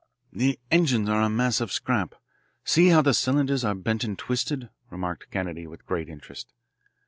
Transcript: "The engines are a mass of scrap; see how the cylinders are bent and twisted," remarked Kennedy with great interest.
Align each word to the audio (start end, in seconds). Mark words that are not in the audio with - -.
"The 0.33 0.57
engines 0.71 1.07
are 1.09 1.21
a 1.21 1.29
mass 1.29 1.61
of 1.61 1.71
scrap; 1.71 2.15
see 2.63 2.87
how 2.87 3.03
the 3.03 3.13
cylinders 3.13 3.63
are 3.63 3.75
bent 3.75 4.03
and 4.03 4.17
twisted," 4.17 4.69
remarked 4.89 5.29
Kennedy 5.29 5.67
with 5.67 5.85
great 5.85 6.09
interest. 6.09 6.51